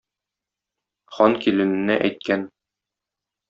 [1.19, 2.51] Хан килененә әйткән